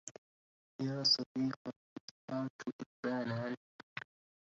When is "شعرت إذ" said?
2.29-2.85